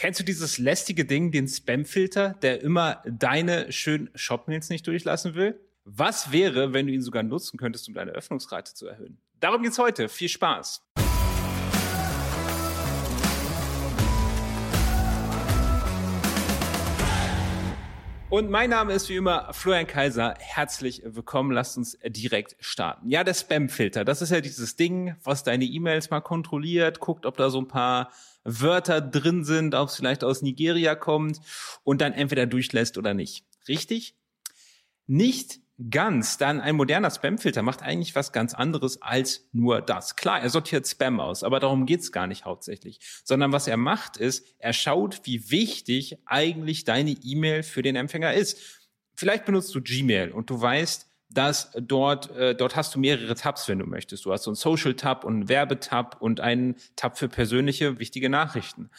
[0.00, 5.60] Kennst du dieses lästige Ding, den Spam-Filter, der immer deine schönen Shop-Mails nicht durchlassen will?
[5.84, 9.18] Was wäre, wenn du ihn sogar nutzen könntest, um deine Öffnungsrate zu erhöhen?
[9.40, 10.08] Darum geht's heute.
[10.08, 10.82] Viel Spaß!
[18.30, 20.36] Und mein Name ist wie immer Florian Kaiser.
[20.38, 21.50] Herzlich willkommen.
[21.50, 23.10] Lasst uns direkt starten.
[23.10, 27.36] Ja, der Spam-Filter, das ist ja dieses Ding, was deine E-Mails mal kontrolliert, guckt, ob
[27.36, 28.12] da so ein paar
[28.44, 31.40] Wörter drin sind, ob es vielleicht aus Nigeria kommt
[31.82, 33.44] und dann entweder durchlässt oder nicht.
[33.66, 34.14] Richtig?
[35.08, 35.58] Nicht
[35.88, 40.16] ganz, dann ein moderner Spamfilter macht eigentlich was ganz anderes als nur das.
[40.16, 44.16] Klar, er sortiert Spam aus, aber darum geht's gar nicht hauptsächlich, sondern was er macht
[44.16, 48.58] ist, er schaut, wie wichtig eigentlich deine E-Mail für den Empfänger ist.
[49.14, 53.68] Vielleicht benutzt du Gmail und du weißt, dass dort, äh, dort hast du mehrere Tabs,
[53.68, 54.24] wenn du möchtest.
[54.24, 58.90] Du hast so einen Social-Tab und einen Werbetab und einen Tab für persönliche, wichtige Nachrichten.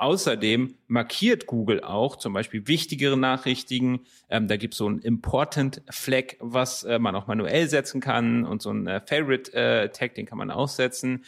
[0.00, 4.00] Außerdem markiert Google auch zum Beispiel wichtigere Nachrichten.
[4.30, 8.46] Ähm, da gibt es so ein Important Flag, was äh, man auch manuell setzen kann
[8.46, 11.22] und so ein äh, Favorite äh, Tag, den kann man aussetzen.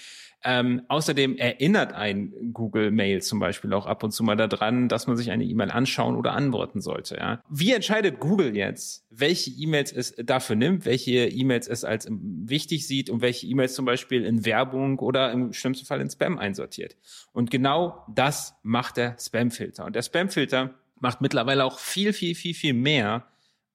[0.44, 5.06] Ähm, außerdem erinnert ein Google Mail zum Beispiel auch ab und zu mal daran, dass
[5.06, 7.16] man sich eine E-Mail anschauen oder antworten sollte.
[7.16, 7.42] Ja?
[7.48, 13.08] Wie entscheidet Google jetzt, welche E-Mails es dafür nimmt, welche E-Mails es als wichtig sieht
[13.08, 16.96] und welche E-Mails zum Beispiel in Werbung oder im schlimmsten Fall in Spam einsortiert?
[17.32, 19.84] Und genau das macht der Spam-Filter.
[19.84, 23.26] Und der Spam-Filter macht mittlerweile auch viel, viel, viel, viel mehr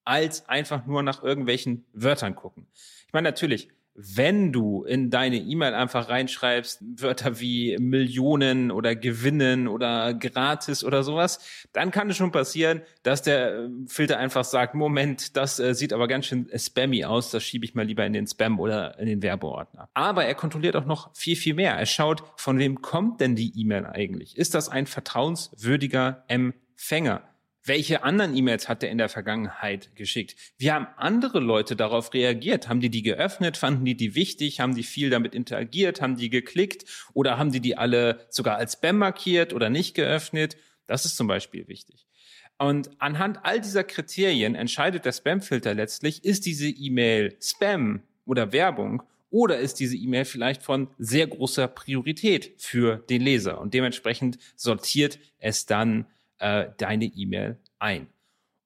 [0.05, 2.67] als einfach nur nach irgendwelchen Wörtern gucken.
[3.07, 9.67] Ich meine, natürlich, wenn du in deine E-Mail einfach reinschreibst, Wörter wie Millionen oder Gewinnen
[9.67, 11.39] oder gratis oder sowas,
[11.73, 15.93] dann kann es schon passieren, dass der äh, Filter einfach sagt, Moment, das äh, sieht
[15.93, 19.07] aber ganz schön spammy aus, das schiebe ich mal lieber in den Spam oder in
[19.07, 19.89] den Werbeordner.
[19.95, 21.73] Aber er kontrolliert auch noch viel, viel mehr.
[21.73, 24.37] Er schaut, von wem kommt denn die E-Mail eigentlich?
[24.37, 27.23] Ist das ein vertrauenswürdiger Empfänger?
[27.67, 30.37] Welche anderen E-Mails hat er in der Vergangenheit geschickt?
[30.57, 32.69] Wie haben andere Leute darauf reagiert?
[32.69, 33.57] Haben die die geöffnet?
[33.57, 34.61] Fanden die die wichtig?
[34.61, 36.01] Haben die viel damit interagiert?
[36.01, 36.85] Haben die geklickt?
[37.13, 40.55] Oder haben die die alle sogar als Spam markiert oder nicht geöffnet?
[40.85, 42.07] Das ist zum Beispiel wichtig.
[42.57, 49.03] Und anhand all dieser Kriterien entscheidet der Spamfilter letztlich, ist diese E-Mail Spam oder Werbung
[49.29, 53.59] oder ist diese E-Mail vielleicht von sehr großer Priorität für den Leser?
[53.59, 56.05] Und dementsprechend sortiert es dann
[56.39, 58.07] äh, deine E-Mail ein.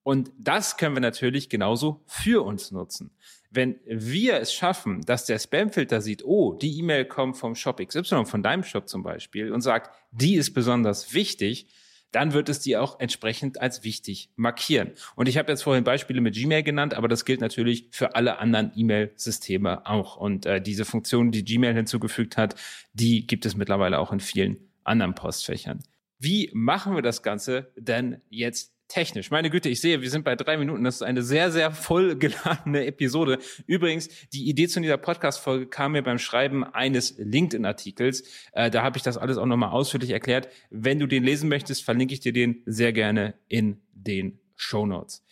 [0.03, 3.11] Und das können wir natürlich genauso für uns nutzen.
[3.51, 8.25] Wenn wir es schaffen, dass der Spamfilter sieht, oh, die E-Mail kommt vom Shop XY,
[8.25, 11.67] von deinem Shop zum Beispiel, und sagt, die ist besonders wichtig,
[12.11, 14.91] dann wird es die auch entsprechend als wichtig markieren.
[15.15, 18.39] Und ich habe jetzt vorhin Beispiele mit Gmail genannt, aber das gilt natürlich für alle
[18.39, 20.17] anderen E-Mail-Systeme auch.
[20.17, 22.55] Und äh, diese Funktion, die Gmail hinzugefügt hat,
[22.93, 25.79] die gibt es mittlerweile auch in vielen anderen Postfächern.
[26.21, 29.31] Wie machen wir das Ganze denn jetzt technisch.
[29.31, 30.83] Meine Güte, ich sehe, wir sind bei drei Minuten.
[30.83, 33.39] Das ist eine sehr, sehr voll geladene Episode.
[33.65, 38.23] Übrigens, die Idee zu dieser Podcast-Folge kam mir beim Schreiben eines LinkedIn-Artikels.
[38.51, 40.49] Äh, da habe ich das alles auch nochmal ausführlich erklärt.
[40.69, 45.23] Wenn du den lesen möchtest, verlinke ich dir den sehr gerne in den Show Notes.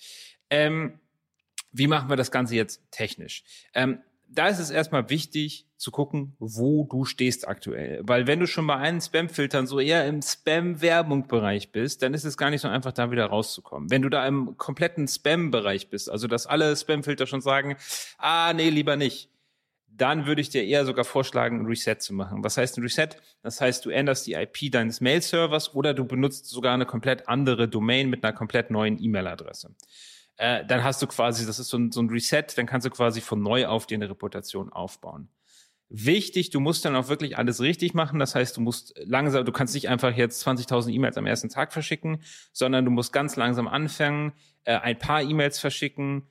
[0.50, 1.00] Ähm,
[1.72, 3.44] wie machen wir das Ganze jetzt technisch?
[3.74, 4.00] Ähm,
[4.32, 8.02] da ist es erstmal wichtig zu gucken, wo du stehst aktuell.
[8.04, 12.38] Weil wenn du schon bei allen Spam-Filtern so eher im Spam-Werbung-Bereich bist, dann ist es
[12.38, 13.90] gar nicht so einfach, da wieder rauszukommen.
[13.90, 17.78] Wenn du da im kompletten Spam-Bereich bist, also dass alle Spam-Filter schon sagen,
[18.18, 19.30] ah, nee, lieber nicht,
[19.88, 22.44] dann würde ich dir eher sogar vorschlagen, ein Reset zu machen.
[22.44, 23.10] Was heißt ein Reset?
[23.42, 27.68] Das heißt, du änderst die IP deines Mail-Servers oder du benutzt sogar eine komplett andere
[27.68, 29.76] Domain mit einer komplett neuen E-Mail-Adresse
[30.40, 32.90] äh, dann hast du quasi, das ist so ein, so ein Reset, dann kannst du
[32.90, 35.28] quasi von neu auf dir eine Reputation aufbauen.
[35.90, 38.20] Wichtig, du musst dann auch wirklich alles richtig machen.
[38.20, 41.74] Das heißt, du musst langsam, du kannst nicht einfach jetzt 20.000 E-Mails am ersten Tag
[41.74, 42.24] verschicken,
[42.54, 44.32] sondern du musst ganz langsam anfangen,
[44.64, 46.28] äh, ein paar E-Mails verschicken,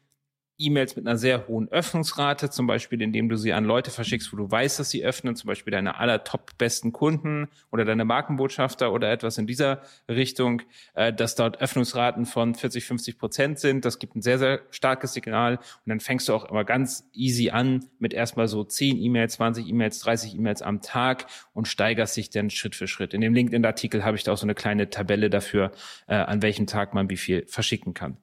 [0.58, 4.36] E-Mails mit einer sehr hohen Öffnungsrate, zum Beispiel indem du sie an Leute verschickst, wo
[4.36, 8.92] du weißt, dass sie öffnen, zum Beispiel deine aller top besten Kunden oder deine Markenbotschafter
[8.92, 10.62] oder etwas in dieser Richtung,
[10.94, 13.84] äh, dass dort Öffnungsraten von 40, 50 Prozent sind.
[13.84, 15.56] Das gibt ein sehr, sehr starkes Signal.
[15.56, 19.68] Und dann fängst du auch immer ganz easy an mit erstmal so 10 E-Mails, 20
[19.68, 23.14] E-Mails, 30 E-Mails am Tag und steigerst sich dann Schritt für Schritt.
[23.14, 25.70] In dem LinkedIn-Artikel habe ich da auch so eine kleine Tabelle dafür,
[26.08, 28.16] äh, an welchem Tag man wie viel verschicken kann.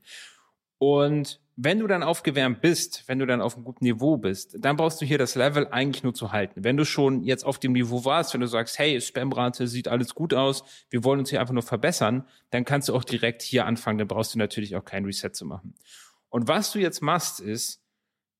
[0.77, 4.75] Und wenn du dann aufgewärmt bist, wenn du dann auf einem guten Niveau bist, dann
[4.75, 6.63] brauchst du hier das Level eigentlich nur zu halten.
[6.63, 10.15] Wenn du schon jetzt auf dem Niveau warst, wenn du sagst, hey, Spamrate sieht alles
[10.15, 13.65] gut aus, wir wollen uns hier einfach nur verbessern, dann kannst du auch direkt hier
[13.65, 15.75] anfangen, dann brauchst du natürlich auch kein Reset zu machen.
[16.29, 17.81] Und was du jetzt machst, ist,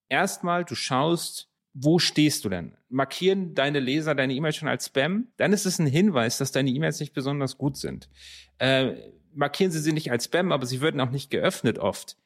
[0.10, 2.76] erstmal, du schaust, wo stehst du denn?
[2.90, 5.28] Markieren deine Leser deine E-Mails schon als Spam?
[5.38, 8.10] Dann ist es ein Hinweis, dass deine E-Mails nicht besonders gut sind.
[8.58, 8.96] Äh,
[9.34, 12.18] markieren sie sie nicht als Spam, aber sie würden auch nicht geöffnet oft.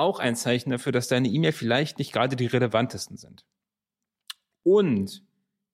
[0.00, 3.44] Auch ein Zeichen dafür, dass deine E-Mail vielleicht nicht gerade die relevantesten sind.
[4.62, 5.22] Und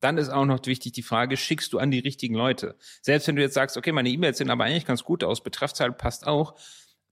[0.01, 2.77] dann ist auch noch wichtig die Frage, schickst du an die richtigen Leute?
[3.03, 5.93] Selbst wenn du jetzt sagst, okay, meine E-Mails sehen aber eigentlich ganz gut aus, Betreffzahl
[5.93, 6.57] passt auch,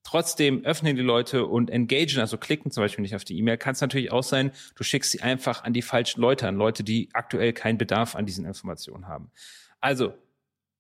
[0.05, 3.56] Trotzdem öffnen die Leute und engagen, also klicken zum Beispiel nicht auf die E-Mail.
[3.56, 6.84] Kann es natürlich auch sein, du schickst sie einfach an die falschen Leute, an Leute,
[6.84, 9.31] die aktuell keinen Bedarf an diesen Informationen haben.
[9.81, 10.12] Also,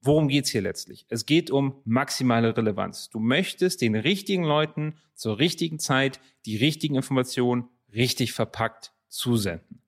[0.04, 1.06] worum geht's hier letztlich?
[1.08, 3.10] Es geht um maximale Relevanz.
[3.10, 9.80] Du möchtest den richtigen Leuten zur richtigen Zeit die richtigen Informationen richtig verpackt zusenden.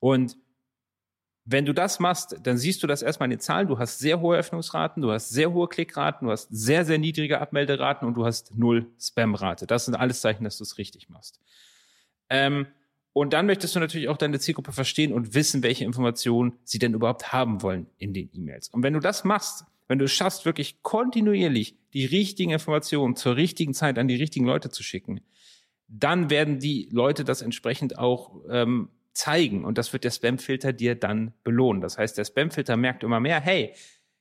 [0.00, 0.36] Und
[1.44, 3.68] wenn du das machst, dann siehst du das erstmal in den Zahlen.
[3.68, 7.40] Du hast sehr hohe Öffnungsraten, du hast sehr hohe Klickraten, du hast sehr, sehr niedrige
[7.40, 9.66] Abmelderaten und du hast null Spamrate.
[9.66, 11.40] Das sind alles Zeichen, dass du es richtig machst.
[12.28, 12.66] Ähm,
[13.18, 16.94] und dann möchtest du natürlich auch deine Zielgruppe verstehen und wissen, welche Informationen sie denn
[16.94, 18.68] überhaupt haben wollen in den E-Mails.
[18.68, 23.34] Und wenn du das machst, wenn du es schaffst, wirklich kontinuierlich die richtigen Informationen zur
[23.34, 25.20] richtigen Zeit an die richtigen Leute zu schicken,
[25.88, 30.94] dann werden die Leute das entsprechend auch ähm, zeigen und das wird der Spamfilter dir
[30.94, 31.80] dann belohnen.
[31.80, 33.72] Das heißt, der Spamfilter merkt immer mehr, hey,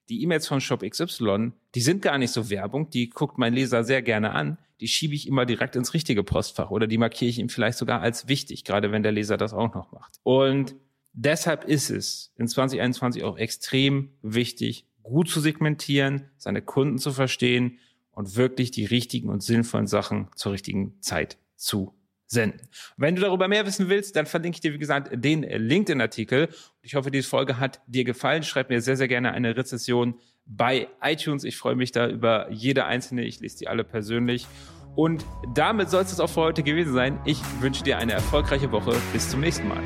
[0.10, 3.84] die E-Mails von Shop XY, die sind gar nicht so Werbung, die guckt mein Leser
[3.84, 7.40] sehr gerne an, die schiebe ich immer direkt ins richtige Postfach oder die markiere ich
[7.40, 10.20] ihm vielleicht sogar als wichtig, gerade wenn der Leser das auch noch macht.
[10.24, 10.76] Und
[11.14, 17.80] deshalb ist es in 2021 auch extrem wichtig, gut zu segmentieren, seine Kunden zu verstehen
[18.12, 21.94] und wirklich die richtigen und sinnvollen Sachen zur richtigen Zeit zu
[22.30, 22.68] senden.
[22.98, 26.50] wenn du darüber mehr wissen willst, dann verlinke ich dir, wie gesagt, den LinkedIn-Artikel.
[26.82, 28.44] Ich hoffe, diese Folge hat dir gefallen.
[28.44, 31.44] Schreib mir sehr, sehr gerne eine Rezession bei iTunes.
[31.44, 33.24] Ich freue mich da über jede einzelne.
[33.24, 34.48] Ich lese die alle persönlich.
[34.96, 37.20] Und damit soll es auch für heute gewesen sein.
[37.26, 38.96] Ich wünsche dir eine erfolgreiche Woche.
[39.14, 39.84] Bis zum nächsten Mal.